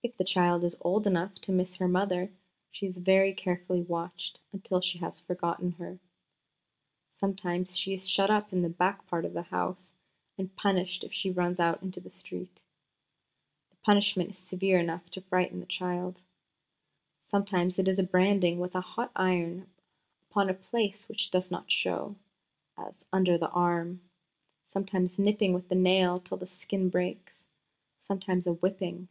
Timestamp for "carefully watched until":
3.34-4.80